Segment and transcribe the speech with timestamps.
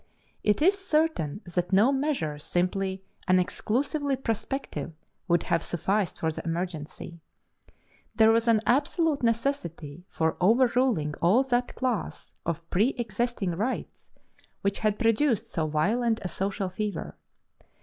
[0.43, 4.93] It is certain that no measure simply and exclusively prospective
[5.27, 7.19] would have sufficed for the emergency.
[8.15, 14.09] There was an absolute necessity for overruling all that class of preëxisting rights
[14.61, 17.15] which had produced so violent a social fever.